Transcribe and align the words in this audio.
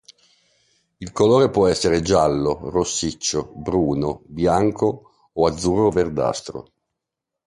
Il 0.97 1.11
colore 1.11 1.51
può 1.51 1.67
essere 1.67 2.01
giallo, 2.01 2.71
rossiccio, 2.71 3.51
bruno, 3.53 4.23
bianco 4.25 5.29
o 5.31 5.45
azzurro-verdastro. 5.45 6.71